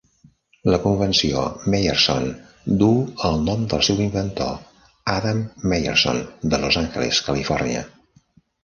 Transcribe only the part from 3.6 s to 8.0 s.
del seu inventor, Adam Meyerson de Los Angeles, Califòrnia.